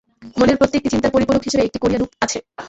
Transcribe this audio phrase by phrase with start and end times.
[0.37, 2.37] মনের প্রত্যেকটি চিন্তার পরিপূরক হিসাবে একটি করিয়া রূপ আছে।